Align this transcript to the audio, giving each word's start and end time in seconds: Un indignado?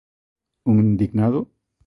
Un 0.71 0.79
indignado? 0.79 1.39